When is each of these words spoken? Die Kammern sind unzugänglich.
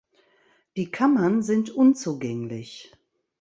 Die 0.77 0.89
Kammern 0.89 1.43
sind 1.43 1.69
unzugänglich. 1.69 2.91